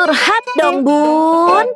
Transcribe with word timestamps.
Curhat 0.00 0.44
dong 0.56 0.80
bun 0.80 1.68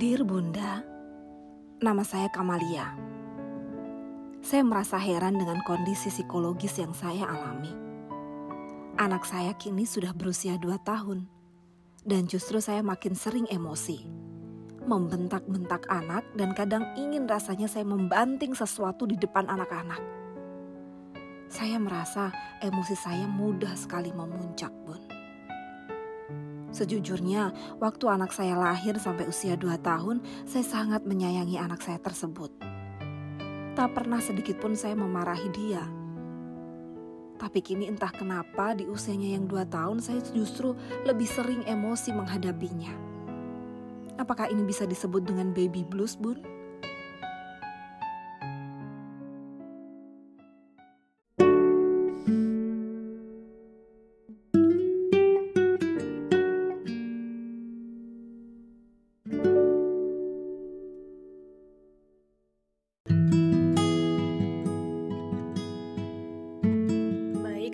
Dear 0.00 0.24
Bunda, 0.24 0.80
nama 1.84 2.00
saya 2.00 2.32
Kamalia. 2.32 2.96
Saya 4.40 4.64
merasa 4.64 4.96
heran 4.96 5.36
dengan 5.36 5.60
kondisi 5.68 6.08
psikologis 6.08 6.80
yang 6.80 6.96
saya 6.96 7.28
alami. 7.28 7.68
Anak 8.96 9.28
saya 9.28 9.52
kini 9.60 9.84
sudah 9.84 10.16
berusia 10.16 10.56
2 10.56 10.80
tahun, 10.80 11.28
dan 12.08 12.24
justru 12.24 12.64
saya 12.64 12.80
makin 12.80 13.12
sering 13.12 13.44
emosi. 13.52 14.08
Membentak-bentak 14.88 15.84
anak 15.92 16.24
dan 16.32 16.56
kadang 16.56 16.96
ingin 16.96 17.28
rasanya 17.28 17.68
saya 17.68 17.84
membanting 17.84 18.56
sesuatu 18.56 19.04
di 19.04 19.20
depan 19.20 19.44
anak-anak. 19.52 20.19
Saya 21.50 21.82
merasa 21.82 22.30
emosi 22.62 22.94
saya 22.94 23.26
mudah 23.26 23.74
sekali 23.74 24.14
memuncak, 24.14 24.70
Bun. 24.86 25.02
Sejujurnya, 26.70 27.50
waktu 27.82 28.06
anak 28.06 28.30
saya 28.30 28.54
lahir 28.54 28.94
sampai 29.02 29.26
usia 29.26 29.58
2 29.58 29.74
tahun, 29.82 30.22
saya 30.46 30.62
sangat 30.62 31.02
menyayangi 31.02 31.58
anak 31.58 31.82
saya 31.82 31.98
tersebut. 31.98 32.54
Tak 33.74 33.90
pernah 33.90 34.22
sedikit 34.22 34.62
pun 34.62 34.78
saya 34.78 34.94
memarahi 34.94 35.50
dia. 35.50 35.82
Tapi 37.34 37.58
kini 37.66 37.90
entah 37.90 38.14
kenapa 38.14 38.78
di 38.78 38.86
usianya 38.86 39.34
yang 39.34 39.50
2 39.50 39.66
tahun 39.66 39.98
saya 39.98 40.22
justru 40.30 40.78
lebih 41.02 41.26
sering 41.26 41.66
emosi 41.66 42.14
menghadapinya. 42.14 42.94
Apakah 44.22 44.46
ini 44.54 44.62
bisa 44.62 44.86
disebut 44.86 45.26
dengan 45.26 45.50
baby 45.50 45.82
blues, 45.82 46.14
Bun? 46.14 46.59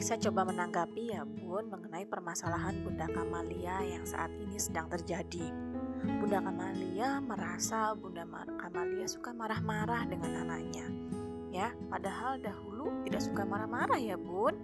Saya 0.06 0.30
coba 0.30 0.46
menanggapi 0.46 1.18
ya 1.18 1.26
Bun 1.26 1.66
mengenai 1.66 2.06
permasalahan 2.06 2.78
Bunda 2.86 3.10
Kamalia 3.10 3.82
yang 3.82 4.06
saat 4.06 4.30
ini 4.38 4.54
sedang 4.54 4.86
terjadi. 4.86 5.50
Bunda 6.22 6.38
Kamalia 6.38 7.18
merasa 7.18 7.90
Bunda 7.98 8.22
Kamalia 8.54 9.10
suka 9.10 9.34
marah-marah 9.34 10.06
dengan 10.06 10.46
anaknya. 10.46 10.86
Ya, 11.50 11.74
padahal 11.90 12.38
dahulu 12.38 13.02
tidak 13.02 13.18
suka 13.18 13.42
marah-marah 13.42 13.98
ya 13.98 14.14
Bun. 14.14 14.54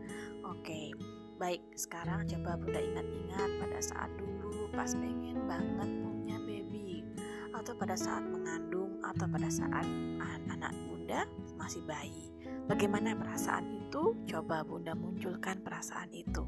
Oke, 0.46 0.94
baik 1.42 1.74
sekarang 1.74 2.22
coba 2.30 2.54
Bunda 2.54 2.78
ingat-ingat 2.78 3.50
pada 3.66 3.78
saat 3.82 4.14
dulu 4.14 4.70
pas 4.70 4.94
pengen 4.94 5.42
banget 5.50 5.90
punya 6.06 6.38
baby. 6.46 7.02
Atau 7.50 7.74
pada 7.74 7.98
saat 7.98 8.22
mengandung 8.22 9.02
atau 9.02 9.26
pada 9.26 9.50
saat 9.50 9.90
anak 10.22 10.70
Bunda 10.86 11.26
masih 11.58 11.82
bayi. 11.82 12.31
Bagaimana 12.72 13.12
perasaan 13.12 13.68
itu? 13.68 14.16
Coba 14.24 14.64
Bunda 14.64 14.96
munculkan 14.96 15.60
perasaan 15.60 16.08
itu. 16.08 16.40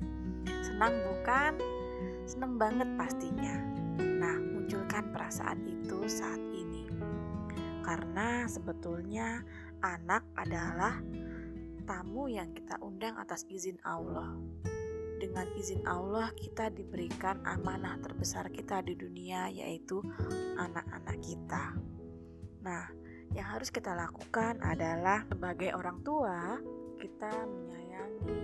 Senang 0.64 0.96
bukan? 1.04 1.60
Senang 2.24 2.56
banget 2.56 2.88
pastinya. 2.96 3.52
Nah, 4.00 4.32
munculkan 4.40 5.12
perasaan 5.12 5.60
itu 5.68 6.08
saat 6.08 6.40
ini. 6.56 6.88
Karena 7.84 8.48
sebetulnya 8.48 9.44
anak 9.84 10.24
adalah 10.32 10.96
tamu 11.84 12.32
yang 12.32 12.56
kita 12.56 12.80
undang 12.80 13.20
atas 13.20 13.44
izin 13.52 13.76
Allah. 13.84 14.32
Dengan 15.20 15.44
izin 15.60 15.84
Allah 15.84 16.32
kita 16.40 16.72
diberikan 16.72 17.44
amanah 17.44 18.00
terbesar 18.00 18.48
kita 18.48 18.80
di 18.80 18.96
dunia 18.96 19.52
yaitu 19.52 20.00
anak-anak 20.56 21.20
kita. 21.20 21.76
Nah, 22.64 23.03
yang 23.34 23.46
harus 23.50 23.68
kita 23.74 23.92
lakukan 23.92 24.62
adalah 24.62 25.26
sebagai 25.26 25.74
orang 25.74 25.98
tua 26.06 26.58
kita 27.02 27.30
menyayangi 27.44 28.42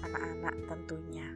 anak-anak 0.00 0.54
tentunya. 0.66 1.28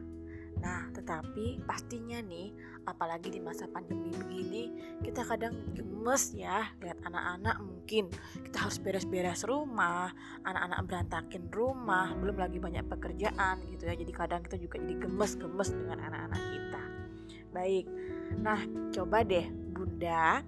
Nah, 0.65 0.89
tetapi 0.89 1.61
pastinya 1.61 2.17
nih, 2.25 2.49
apalagi 2.89 3.29
di 3.29 3.37
masa 3.37 3.69
pandemi 3.69 4.09
begini, 4.09 4.63
kita 5.05 5.21
kadang 5.21 5.53
gemes 5.77 6.33
ya 6.33 6.73
lihat 6.81 6.97
anak-anak 7.05 7.61
mungkin 7.61 8.09
kita 8.41 8.65
harus 8.65 8.81
beres-beres 8.81 9.45
rumah, 9.45 10.09
anak-anak 10.41 10.79
berantakin 10.89 11.45
rumah, 11.53 12.17
belum 12.17 12.41
lagi 12.41 12.57
banyak 12.57 12.89
pekerjaan 12.89 13.61
gitu 13.69 13.85
ya. 13.85 13.93
Jadi 13.93 14.11
kadang 14.15 14.41
kita 14.41 14.57
juga 14.57 14.81
jadi 14.81 14.95
gemes-gemes 15.05 15.69
dengan 15.69 16.01
anak-anak 16.09 16.41
kita. 16.41 16.83
Baik. 17.53 17.85
Nah, 18.41 18.59
coba 18.89 19.21
deh 19.21 19.45
Bunda 19.69 20.41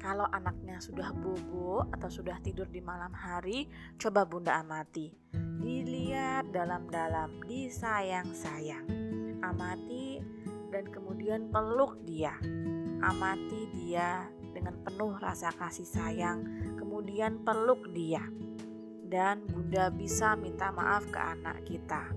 kalau 0.00 0.24
anaknya 0.32 0.80
sudah 0.80 1.12
bobo 1.12 1.84
atau 1.92 2.08
sudah 2.08 2.40
tidur 2.40 2.64
di 2.72 2.80
malam 2.80 3.12
hari, 3.12 3.68
coba 4.00 4.24
Bunda 4.24 4.56
amati. 4.56 5.12
Dilihat 5.60 6.48
dalam-dalam, 6.56 7.44
disayang-sayang. 7.44 8.88
Amati 9.44 10.24
dan 10.72 10.88
kemudian 10.88 11.52
peluk 11.52 12.00
dia. 12.08 12.32
Amati 13.04 13.68
dia 13.76 14.24
dengan 14.56 14.80
penuh 14.80 15.20
rasa 15.20 15.52
kasih 15.52 15.84
sayang, 15.84 16.48
kemudian 16.80 17.44
peluk 17.44 17.92
dia. 17.92 18.24
Dan 19.04 19.44
Bunda 19.44 19.92
bisa 19.92 20.32
minta 20.32 20.72
maaf 20.72 21.04
ke 21.12 21.20
anak 21.20 21.68
kita. 21.68 22.08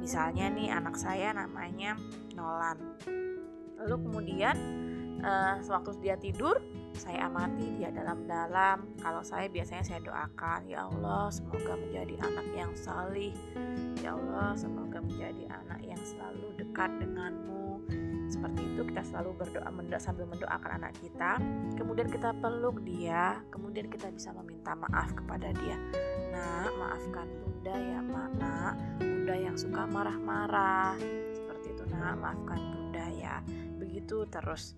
Misalnya 0.00 0.48
nih 0.48 0.72
anak 0.72 0.96
saya 0.96 1.36
namanya 1.36 2.00
Nolan. 2.32 2.80
Lalu 3.76 3.96
kemudian 4.08 4.56
uh, 5.22 5.56
sewaktu 5.62 5.90
dia 6.02 6.16
tidur 6.18 6.58
saya 6.96 7.28
amati 7.28 7.76
dia 7.76 7.92
dalam-dalam. 7.92 8.96
Kalau 9.04 9.20
saya 9.20 9.52
biasanya 9.52 9.84
saya 9.84 10.00
doakan 10.00 10.64
ya 10.64 10.88
Allah 10.88 11.28
semoga 11.28 11.76
menjadi 11.76 12.16
anak 12.24 12.46
yang 12.56 12.72
salih. 12.72 13.36
Ya 14.00 14.16
Allah 14.16 14.56
semoga 14.56 15.04
menjadi 15.04 15.44
anak 15.52 15.84
yang 15.84 16.00
selalu 16.00 16.56
dekat 16.56 16.88
denganmu. 16.96 17.84
Seperti 18.26 18.62
itu 18.74 18.82
kita 18.90 19.06
selalu 19.06 19.38
berdoa 19.38 19.70
mendoa 19.70 20.00
sambil 20.00 20.24
mendoakan 20.26 20.82
anak 20.82 20.96
kita. 20.98 21.38
Kemudian 21.76 22.08
kita 22.08 22.32
peluk 22.40 22.80
dia 22.82 23.38
kemudian 23.52 23.92
kita 23.92 24.08
bisa 24.10 24.32
meminta 24.32 24.72
maaf 24.72 25.12
kepada 25.12 25.52
dia. 25.52 25.76
Nak 26.32 26.72
maafkan 26.80 27.28
bunda 27.44 27.76
ya 27.76 28.00
nak 28.40 28.74
bunda 28.98 29.34
yang 29.36 29.54
suka 29.54 29.84
marah-marah. 29.84 30.96
Seperti 31.36 31.76
itu 31.76 31.84
nak 31.92 32.18
maafkan 32.18 32.60
bunda 32.72 33.04
ya. 33.14 33.36
Begitu 33.78 34.24
terus 34.32 34.74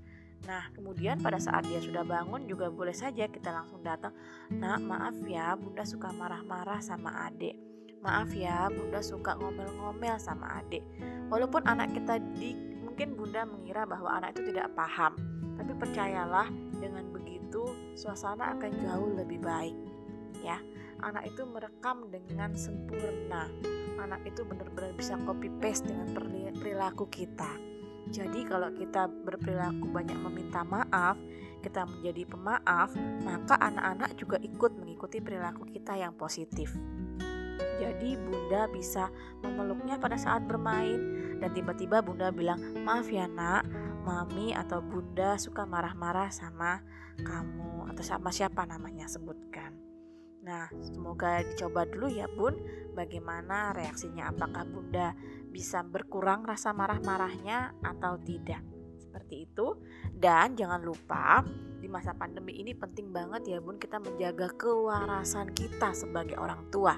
Nah, 0.46 0.70
kemudian 0.70 1.18
pada 1.18 1.40
saat 1.42 1.66
dia 1.66 1.82
sudah 1.82 2.06
bangun 2.06 2.46
juga 2.46 2.70
boleh 2.70 2.94
saja 2.94 3.26
kita 3.26 3.50
langsung 3.50 3.82
datang. 3.82 4.14
Nah, 4.54 4.78
maaf 4.78 5.16
ya, 5.26 5.58
Bunda 5.58 5.82
suka 5.82 6.14
marah-marah 6.14 6.78
sama 6.78 7.26
adik. 7.26 7.58
Maaf 7.98 8.30
ya, 8.30 8.70
Bunda 8.70 9.02
suka 9.02 9.34
ngomel-ngomel 9.34 10.16
sama 10.22 10.62
adik. 10.62 10.86
Walaupun 11.26 11.66
anak 11.66 11.90
kita 11.96 12.22
di 12.38 12.54
mungkin 12.80 13.18
Bunda 13.18 13.42
mengira 13.42 13.82
bahwa 13.82 14.14
anak 14.14 14.38
itu 14.38 14.54
tidak 14.54 14.70
paham, 14.78 15.18
tapi 15.58 15.72
percayalah 15.74 16.46
dengan 16.78 17.10
begitu 17.10 17.66
suasana 17.98 18.54
akan 18.54 18.70
jauh 18.78 19.10
lebih 19.18 19.42
baik. 19.42 19.74
Ya, 20.40 20.62
anak 21.02 21.26
itu 21.26 21.42
merekam 21.42 22.06
dengan 22.14 22.54
sempurna. 22.54 23.50
Anak 23.98 24.22
itu 24.22 24.46
benar-benar 24.46 24.94
bisa 24.94 25.18
copy 25.26 25.50
paste 25.58 25.90
dengan 25.90 26.14
perilaku 26.54 27.10
kita 27.10 27.77
jadi 28.08 28.40
kalau 28.48 28.72
kita 28.72 29.06
berperilaku 29.24 29.84
banyak 29.92 30.16
meminta 30.16 30.64
maaf, 30.64 31.20
kita 31.60 31.84
menjadi 31.84 32.24
pemaaf, 32.24 32.94
maka 33.26 33.60
anak-anak 33.60 34.16
juga 34.16 34.40
ikut 34.40 34.72
mengikuti 34.80 35.20
perilaku 35.20 35.68
kita 35.68 35.98
yang 35.98 36.16
positif. 36.16 36.72
Jadi 37.78 38.18
bunda 38.18 38.66
bisa 38.70 39.10
memeluknya 39.42 39.98
pada 39.98 40.18
saat 40.18 40.46
bermain 40.46 40.98
dan 41.38 41.50
tiba-tiba 41.54 42.02
bunda 42.02 42.34
bilang, 42.34 42.58
"Maaf 42.82 43.06
ya, 43.10 43.30
Nak, 43.30 43.70
mami 44.02 44.50
atau 44.54 44.82
bunda 44.82 45.38
suka 45.38 45.62
marah-marah 45.62 46.30
sama 46.32 46.82
kamu 47.22 47.90
atau 47.94 48.02
sama 48.02 48.34
siapa 48.34 48.66
namanya 48.66 49.06
sebutkan." 49.06 49.78
Nah, 50.48 50.72
semoga 50.80 51.44
dicoba 51.44 51.84
dulu 51.84 52.08
ya, 52.08 52.24
Bun. 52.24 52.56
Bagaimana 52.96 53.76
reaksinya? 53.76 54.32
Apakah 54.32 54.64
Bunda 54.64 55.12
bisa 55.58 55.82
berkurang 55.82 56.46
rasa 56.46 56.70
marah-marahnya 56.70 57.74
atau 57.82 58.14
tidak? 58.22 58.62
Seperti 58.94 59.50
itu. 59.50 59.74
Dan 60.14 60.54
jangan 60.54 60.78
lupa, 60.78 61.42
di 61.82 61.90
masa 61.90 62.14
pandemi 62.14 62.62
ini 62.62 62.78
penting 62.78 63.10
banget 63.10 63.42
ya, 63.50 63.58
Bun, 63.58 63.74
kita 63.74 63.98
menjaga 63.98 64.54
kewarasan 64.54 65.50
kita 65.58 65.90
sebagai 65.98 66.38
orang 66.38 66.70
tua. 66.70 66.94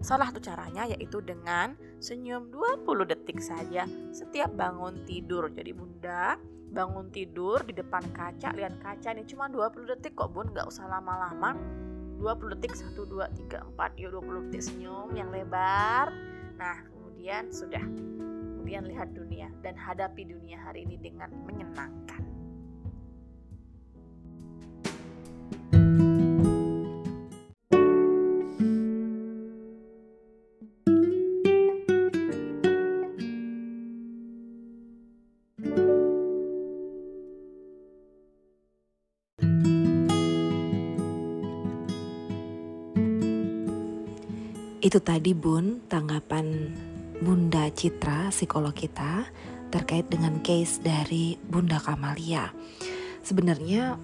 Salah 0.00 0.32
satu 0.32 0.40
caranya 0.40 0.88
yaitu 0.88 1.20
dengan 1.20 1.76
senyum 2.00 2.48
20 2.48 2.88
detik 3.04 3.36
saja 3.36 3.84
setiap 4.16 4.48
bangun 4.56 5.04
tidur. 5.04 5.52
Jadi 5.52 5.76
Bunda 5.76 6.40
bangun 6.72 7.12
tidur 7.12 7.60
di 7.68 7.76
depan 7.76 8.00
kaca, 8.16 8.56
lihat 8.56 8.80
kaca 8.80 9.12
nih 9.12 9.28
cuma 9.28 9.52
20 9.52 9.92
detik 9.92 10.16
kok 10.16 10.32
Bun, 10.32 10.56
gak 10.56 10.64
usah 10.72 10.88
lama-lama 10.88 11.52
20 12.16 12.56
detik 12.56 12.72
1 12.72 12.96
2 12.96 13.44
3 13.52 13.76
4 13.76 14.00
yuk 14.00 14.24
20 14.24 14.48
detik 14.48 14.62
senyum 14.64 15.12
yang 15.12 15.28
lebar 15.28 16.08
Nah, 16.60 16.76
kemudian 17.20 17.52
sudah. 17.52 17.84
Kemudian 17.84 18.88
lihat 18.88 19.12
dunia 19.12 19.52
dan 19.60 19.76
hadapi 19.76 20.24
dunia 20.24 20.56
hari 20.56 20.88
ini 20.88 20.96
dengan 20.96 21.28
menyenangkan. 21.44 22.24
Itu 44.80 45.04
tadi 45.04 45.36
Bun, 45.36 45.84
tanggapan 45.92 46.72
Bunda 47.20 47.68
Citra, 47.68 48.32
psikolog 48.32 48.72
kita 48.72 49.28
terkait 49.68 50.08
dengan 50.08 50.40
case 50.40 50.80
dari 50.80 51.36
Bunda 51.36 51.76
Kamalia. 51.76 52.48
Sebenarnya 53.20 54.00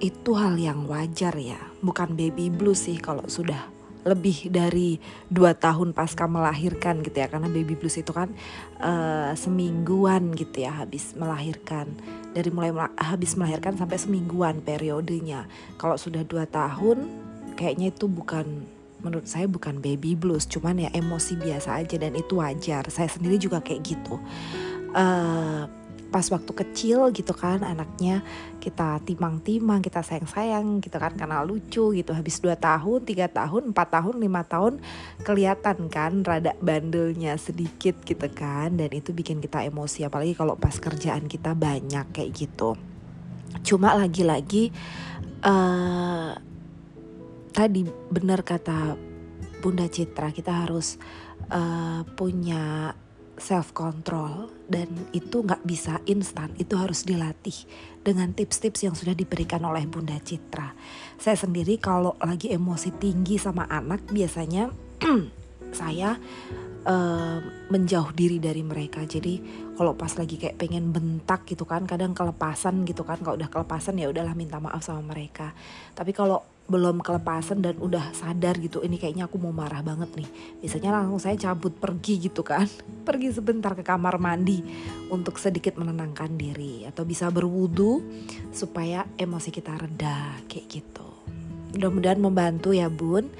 itu 0.00 0.32
hal 0.32 0.56
yang 0.56 0.88
wajar 0.88 1.36
ya, 1.36 1.60
bukan 1.84 2.16
baby 2.16 2.48
blues 2.48 2.88
sih 2.88 2.96
kalau 2.96 3.28
sudah 3.28 3.76
lebih 4.06 4.48
dari 4.48 4.96
dua 5.28 5.52
tahun 5.52 5.92
pasca 5.92 6.24
melahirkan 6.24 7.04
gitu 7.04 7.20
ya. 7.20 7.28
Karena 7.28 7.52
baby 7.52 7.76
blues 7.76 8.00
itu 8.00 8.16
kan 8.16 8.32
uh, 8.80 9.36
semingguan 9.36 10.32
gitu 10.32 10.64
ya 10.64 10.80
habis 10.80 11.12
melahirkan. 11.12 11.92
Dari 12.32 12.48
mulai 12.48 12.72
habis 12.96 13.36
melahirkan 13.36 13.76
sampai 13.76 14.00
semingguan 14.00 14.64
periodenya. 14.64 15.44
Kalau 15.76 16.00
sudah 16.00 16.24
dua 16.24 16.48
tahun 16.48 17.04
kayaknya 17.58 17.92
itu 17.92 18.08
bukan 18.08 18.75
menurut 19.06 19.30
saya 19.30 19.46
bukan 19.46 19.78
baby 19.78 20.18
blues 20.18 20.50
cuman 20.50 20.82
ya 20.82 20.90
emosi 20.90 21.38
biasa 21.38 21.78
aja 21.78 21.94
dan 21.94 22.18
itu 22.18 22.42
wajar. 22.42 22.82
Saya 22.90 23.06
sendiri 23.06 23.38
juga 23.38 23.62
kayak 23.62 23.86
gitu. 23.86 24.18
Uh, 24.90 25.70
pas 26.06 26.22
waktu 26.32 26.48
kecil 26.48 27.10
gitu 27.12 27.34
kan 27.34 27.60
anaknya 27.66 28.22
kita 28.62 29.02
timang-timang 29.04 29.82
kita 29.84 30.00
sayang-sayang 30.00 30.80
gitu 30.80 30.96
kan 30.98 31.12
karena 31.14 31.42
lucu 31.46 31.92
gitu. 31.94 32.10
Habis 32.10 32.42
2 32.42 32.56
tahun 32.58 33.00
tiga 33.06 33.26
tahun 33.30 33.70
empat 33.70 33.88
tahun 34.00 34.14
lima 34.18 34.42
tahun 34.46 34.82
kelihatan 35.22 35.86
kan 35.92 36.24
rada 36.26 36.58
bandelnya 36.58 37.38
sedikit 37.38 38.02
gitu 38.02 38.26
kan. 38.32 38.74
Dan 38.74 38.90
itu 38.90 39.14
bikin 39.14 39.38
kita 39.38 39.62
emosi 39.66 40.06
apalagi 40.06 40.34
kalau 40.34 40.58
pas 40.58 40.74
kerjaan 40.74 41.30
kita 41.30 41.54
banyak 41.54 42.06
kayak 42.10 42.34
gitu. 42.34 42.74
Cuma 43.62 43.94
lagi-lagi 43.94 44.70
uh, 45.42 46.38
tadi 47.56 47.88
benar 48.12 48.44
kata 48.44 49.00
Bunda 49.64 49.88
Citra 49.88 50.28
kita 50.28 50.68
harus 50.68 51.00
uh, 51.48 52.04
punya 52.12 52.92
self 53.40 53.72
control 53.72 54.52
dan 54.68 54.88
itu 55.16 55.40
nggak 55.40 55.64
bisa 55.64 56.04
instan 56.04 56.52
itu 56.60 56.76
harus 56.76 57.08
dilatih 57.08 57.56
dengan 58.04 58.32
tips-tips 58.36 58.84
yang 58.84 58.92
sudah 58.92 59.16
diberikan 59.16 59.64
oleh 59.64 59.88
Bunda 59.88 60.20
Citra. 60.20 60.76
Saya 61.16 61.36
sendiri 61.36 61.80
kalau 61.80 62.16
lagi 62.20 62.52
emosi 62.52 62.92
tinggi 62.96 63.40
sama 63.40 63.64
anak 63.72 64.04
biasanya 64.12 64.68
saya 65.80 66.16
uh, 66.84 67.38
menjauh 67.72 68.12
diri 68.16 68.40
dari 68.40 68.64
mereka. 68.64 69.04
Jadi 69.04 69.40
kalau 69.76 69.96
pas 69.96 70.12
lagi 70.16 70.40
kayak 70.40 70.56
pengen 70.60 70.92
bentak 70.92 71.44
gitu 71.48 71.68
kan 71.68 71.84
kadang 71.84 72.16
kelepasan 72.16 72.84
gitu 72.88 73.04
kan 73.04 73.20
kalau 73.20 73.36
udah 73.36 73.48
kelepasan 73.48 74.00
ya 74.00 74.08
udahlah 74.08 74.32
minta 74.32 74.60
maaf 74.60 74.80
sama 74.80 75.12
mereka. 75.12 75.52
Tapi 75.92 76.16
kalau 76.16 76.55
belum 76.66 76.98
kelepasan 76.98 77.62
dan 77.62 77.78
udah 77.78 78.10
sadar 78.10 78.58
gitu 78.58 78.82
ini 78.82 78.98
kayaknya 78.98 79.30
aku 79.30 79.38
mau 79.38 79.54
marah 79.54 79.82
banget 79.86 80.10
nih. 80.18 80.28
Biasanya 80.62 80.90
langsung 80.90 81.22
saya 81.22 81.38
cabut 81.38 81.70
pergi 81.78 82.26
gitu 82.26 82.42
kan. 82.42 82.66
Pergi 83.06 83.30
sebentar 83.30 83.78
ke 83.78 83.86
kamar 83.86 84.18
mandi 84.18 84.58
untuk 85.14 85.38
sedikit 85.38 85.78
menenangkan 85.78 86.34
diri 86.34 86.82
atau 86.82 87.06
bisa 87.06 87.30
berwudu 87.30 88.02
supaya 88.50 89.06
emosi 89.14 89.50
kita 89.54 89.78
reda 89.78 90.42
kayak 90.50 90.66
gitu. 90.66 91.08
Mudah-mudahan 91.78 92.18
membantu 92.18 92.74
ya 92.74 92.90
bun 92.90 93.30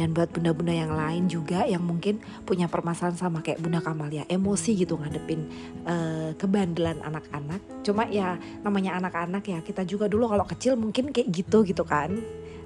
dan 0.00 0.16
buat 0.16 0.32
bunda-bunda 0.32 0.72
yang 0.72 0.96
lain 0.96 1.28
juga 1.28 1.68
yang 1.68 1.84
mungkin 1.84 2.24
punya 2.48 2.72
permasalahan 2.72 3.20
sama 3.20 3.44
kayak 3.44 3.60
Bunda 3.60 3.84
Kamalia 3.84 4.24
emosi 4.32 4.72
gitu 4.72 4.96
ngadepin 4.96 5.44
uh, 5.84 6.32
kebandelan 6.40 7.04
anak-anak. 7.04 7.84
Cuma 7.84 8.08
ya 8.08 8.40
namanya 8.64 8.96
anak-anak 8.96 9.44
ya 9.44 9.60
kita 9.60 9.84
juga 9.84 10.08
dulu 10.08 10.32
kalau 10.32 10.48
kecil 10.48 10.80
mungkin 10.80 11.12
kayak 11.12 11.28
gitu 11.28 11.68
gitu 11.68 11.84
kan. 11.84 12.16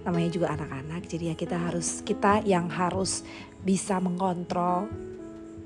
Namanya 0.06 0.30
juga 0.30 0.54
anak-anak 0.54 1.10
jadi 1.10 1.24
ya 1.24 1.34
kita 1.34 1.58
harus 1.58 2.06
kita 2.06 2.46
yang 2.46 2.70
harus 2.70 3.26
bisa 3.66 3.98
mengontrol 3.98 4.86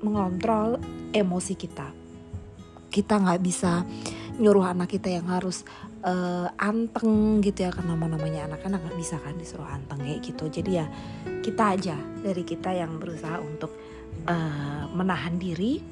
mengontrol 0.01 0.81
emosi 1.13 1.53
kita. 1.53 1.93
Kita 2.89 3.21
nggak 3.21 3.41
bisa 3.45 3.85
nyuruh 4.39 4.71
anak 4.71 4.95
kita 4.95 5.11
yang 5.11 5.27
harus 5.27 5.67
uh, 6.07 6.47
anteng 6.55 7.43
gitu 7.43 7.67
ya 7.67 7.71
karena 7.75 7.93
namanya 7.99 8.47
anak-anak 8.47 8.79
nggak 8.87 8.97
bisa 8.97 9.19
kan 9.19 9.35
disuruh 9.35 9.67
anteng 9.67 9.99
kayak 9.99 10.23
gitu. 10.23 10.47
Jadi 10.47 10.71
ya 10.79 10.87
kita 11.43 11.75
aja 11.75 11.95
dari 12.23 12.43
kita 12.47 12.71
yang 12.71 12.97
berusaha 12.97 13.37
untuk 13.43 13.75
uh, 14.25 14.87
menahan 14.95 15.35
diri 15.35 15.83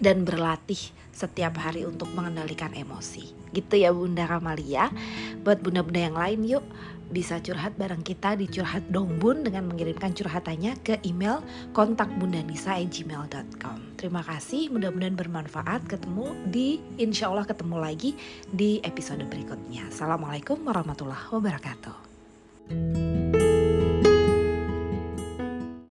dan 0.00 0.24
berlatih 0.24 0.80
setiap 1.12 1.56
hari 1.60 1.84
untuk 1.84 2.08
mengendalikan 2.16 2.72
emosi. 2.72 3.32
Gitu 3.52 3.80
ya 3.80 3.92
Bunda 3.92 4.24
Kamalia 4.28 4.88
buat 5.44 5.60
bunda-bunda 5.60 6.00
yang 6.00 6.16
lain 6.16 6.40
yuk 6.44 6.64
bisa 7.10 7.38
curhat 7.38 7.78
bareng 7.78 8.02
kita 8.02 8.34
di 8.34 8.50
curhat 8.50 8.82
dong 8.90 9.18
bun 9.22 9.46
dengan 9.46 9.70
mengirimkan 9.70 10.10
curhatannya 10.14 10.74
ke 10.82 10.98
email 11.06 11.38
kontak 11.70 12.10
gmail.com 12.18 13.78
Terima 13.96 14.20
kasih, 14.20 14.68
mudah-mudahan 14.68 15.16
bermanfaat. 15.16 15.88
Ketemu 15.88 16.36
di, 16.52 16.84
insya 17.00 17.32
Allah 17.32 17.48
ketemu 17.48 17.80
lagi 17.80 18.12
di 18.52 18.76
episode 18.84 19.24
berikutnya. 19.24 19.88
Assalamualaikum 19.88 20.60
warahmatullahi 20.66 21.32
wabarakatuh. 21.32 23.35